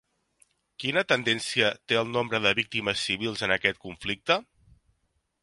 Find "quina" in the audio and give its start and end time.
0.83-1.03